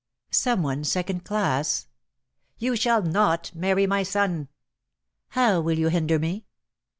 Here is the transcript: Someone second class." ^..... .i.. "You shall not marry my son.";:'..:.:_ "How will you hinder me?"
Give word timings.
Someone 0.31 0.83
second 0.83 1.23
class." 1.25 1.81
^..... 1.81 1.83
.i.. 1.83 1.85
"You 2.57 2.75
shall 2.75 3.03
not 3.03 3.51
marry 3.53 3.85
my 3.85 4.01
son.";:'..:.:_ 4.01 4.45
"How 5.27 5.61
will 5.61 5.77
you 5.77 5.89
hinder 5.89 6.17
me?" 6.17 6.47